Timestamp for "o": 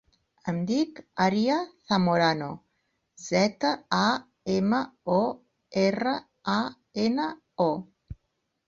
5.19-5.23, 7.71-7.75